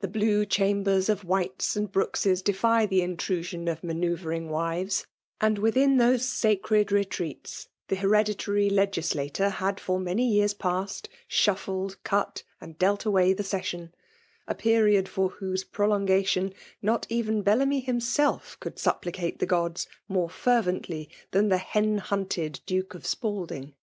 [0.00, 5.06] The blue chambers of Wliite^s and Brookes s defy the intrusion of manoeuvring wives;
[5.42, 12.44] and, within those sacred retreats, the hereditary legislator had for many years past shuffled, cut,
[12.62, 13.94] and dealt away the session;
[14.48, 21.10] a period for whose prolongation not even Bellamy himself could supplicate the gods more fervently
[21.32, 23.74] than the hen hunted Duke of Spalding.